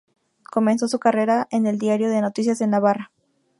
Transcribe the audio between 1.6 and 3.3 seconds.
el "Diario de Noticias" de Navarra.